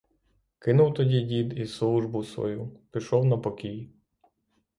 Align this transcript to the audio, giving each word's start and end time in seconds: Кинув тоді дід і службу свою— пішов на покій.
Кинув 0.59 0.93
тоді 0.93 1.21
дід 1.21 1.59
і 1.59 1.65
службу 1.67 2.23
свою— 2.23 2.79
пішов 2.91 3.25
на 3.25 3.37
покій. 3.37 3.89